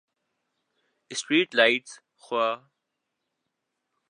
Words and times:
street 1.11 1.55
lights 1.55 1.91
خوا 2.23 2.47